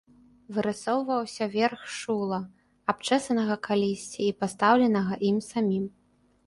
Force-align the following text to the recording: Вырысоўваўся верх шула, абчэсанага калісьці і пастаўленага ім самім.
Вырысоўваўся 0.55 1.45
верх 1.55 1.81
шула, 1.99 2.39
абчэсанага 2.95 3.55
калісьці 3.69 4.21
і 4.31 4.35
пастаўленага 4.43 5.13
ім 5.31 5.37
самім. 5.53 5.85